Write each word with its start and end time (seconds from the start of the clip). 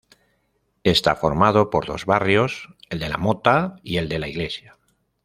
Está 0.83 1.15
formado 1.15 1.69
por 1.69 1.85
dos 1.85 2.07
barrios; 2.07 2.69
el 2.89 2.97
de 2.97 3.07
la 3.07 3.17
Mota 3.19 3.75
y 3.83 3.97
el 3.97 4.09
de 4.09 4.17
la 4.17 4.27
Iglesia. 4.29 4.75